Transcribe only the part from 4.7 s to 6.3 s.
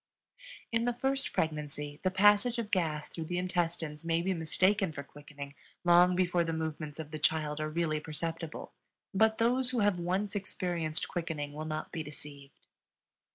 for quickening long